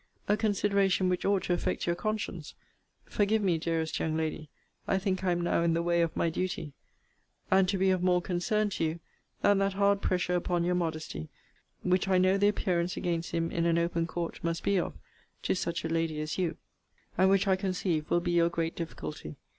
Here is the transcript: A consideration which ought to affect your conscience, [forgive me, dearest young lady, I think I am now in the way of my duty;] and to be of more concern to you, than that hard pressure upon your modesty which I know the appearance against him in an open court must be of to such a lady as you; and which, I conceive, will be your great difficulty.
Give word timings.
A 0.27 0.35
consideration 0.35 1.09
which 1.09 1.25
ought 1.25 1.43
to 1.43 1.53
affect 1.53 1.85
your 1.85 1.95
conscience, 1.95 2.55
[forgive 3.05 3.43
me, 3.43 3.59
dearest 3.59 3.99
young 3.99 4.17
lady, 4.17 4.49
I 4.87 4.97
think 4.97 5.23
I 5.23 5.31
am 5.31 5.41
now 5.41 5.61
in 5.61 5.75
the 5.75 5.83
way 5.83 6.01
of 6.01 6.15
my 6.17 6.31
duty;] 6.31 6.73
and 7.51 7.69
to 7.69 7.77
be 7.77 7.91
of 7.91 8.01
more 8.01 8.19
concern 8.19 8.71
to 8.71 8.83
you, 8.83 8.99
than 9.43 9.59
that 9.59 9.73
hard 9.73 10.01
pressure 10.01 10.33
upon 10.33 10.63
your 10.63 10.73
modesty 10.73 11.29
which 11.83 12.07
I 12.07 12.17
know 12.17 12.39
the 12.39 12.47
appearance 12.47 12.97
against 12.97 13.29
him 13.29 13.51
in 13.51 13.67
an 13.67 13.77
open 13.77 14.07
court 14.07 14.43
must 14.43 14.63
be 14.63 14.79
of 14.79 14.93
to 15.43 15.53
such 15.53 15.85
a 15.85 15.87
lady 15.87 16.19
as 16.19 16.35
you; 16.39 16.57
and 17.15 17.29
which, 17.29 17.47
I 17.47 17.55
conceive, 17.55 18.09
will 18.09 18.21
be 18.21 18.31
your 18.31 18.49
great 18.49 18.75
difficulty. 18.75 19.35